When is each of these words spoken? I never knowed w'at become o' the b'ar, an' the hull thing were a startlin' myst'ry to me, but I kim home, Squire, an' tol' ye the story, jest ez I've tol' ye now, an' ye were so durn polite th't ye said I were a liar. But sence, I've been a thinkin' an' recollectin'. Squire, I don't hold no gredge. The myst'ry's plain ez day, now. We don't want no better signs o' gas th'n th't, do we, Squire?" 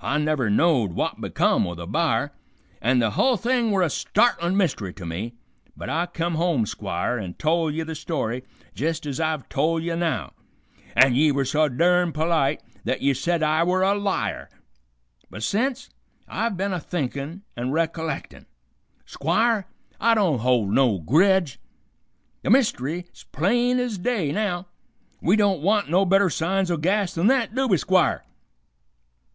I 0.00 0.16
never 0.18 0.48
knowed 0.48 0.90
w'at 0.90 1.20
become 1.20 1.66
o' 1.66 1.74
the 1.74 1.84
b'ar, 1.84 2.30
an' 2.80 3.00
the 3.00 3.10
hull 3.10 3.36
thing 3.36 3.72
were 3.72 3.82
a 3.82 3.90
startlin' 3.90 4.56
myst'ry 4.56 4.92
to 4.92 5.04
me, 5.04 5.34
but 5.76 5.88
I 5.90 6.06
kim 6.06 6.36
home, 6.36 6.66
Squire, 6.66 7.18
an' 7.18 7.34
tol' 7.34 7.72
ye 7.72 7.82
the 7.82 7.96
story, 7.96 8.44
jest 8.76 9.08
ez 9.08 9.18
I've 9.18 9.48
tol' 9.48 9.80
ye 9.80 9.96
now, 9.96 10.34
an' 10.94 11.16
ye 11.16 11.32
were 11.32 11.44
so 11.44 11.68
durn 11.68 12.12
polite 12.12 12.62
th't 12.86 13.00
ye 13.00 13.12
said 13.12 13.42
I 13.42 13.64
were 13.64 13.82
a 13.82 13.96
liar. 13.96 14.48
But 15.30 15.42
sence, 15.42 15.90
I've 16.28 16.56
been 16.56 16.72
a 16.72 16.78
thinkin' 16.78 17.42
an' 17.56 17.72
recollectin'. 17.72 18.46
Squire, 19.04 19.66
I 19.98 20.14
don't 20.14 20.38
hold 20.38 20.70
no 20.70 21.00
gredge. 21.00 21.58
The 22.44 22.50
myst'ry's 22.50 23.24
plain 23.32 23.80
ez 23.80 23.98
day, 23.98 24.30
now. 24.30 24.68
We 25.20 25.34
don't 25.34 25.60
want 25.60 25.90
no 25.90 26.04
better 26.04 26.30
signs 26.30 26.70
o' 26.70 26.76
gas 26.76 27.14
th'n 27.14 27.26
th't, 27.28 27.52
do 27.52 27.66
we, 27.66 27.76
Squire?" 27.76 28.24